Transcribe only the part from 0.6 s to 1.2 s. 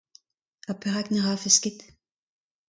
Ha perak ne